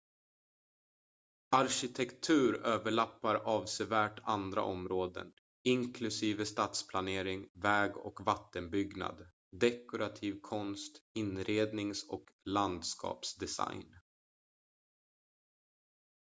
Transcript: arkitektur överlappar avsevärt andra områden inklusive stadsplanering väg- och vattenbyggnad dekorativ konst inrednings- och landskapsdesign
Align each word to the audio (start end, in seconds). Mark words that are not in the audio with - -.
arkitektur 1.55 2.65
överlappar 2.65 3.35
avsevärt 3.35 4.19
andra 4.23 4.61
områden 4.63 5.33
inklusive 5.63 6.45
stadsplanering 6.45 7.49
väg- 7.53 7.97
och 7.97 8.25
vattenbyggnad 8.25 9.27
dekorativ 9.51 10.39
konst 10.41 11.01
inrednings- 11.15 12.07
och 12.09 12.25
landskapsdesign 12.45 13.95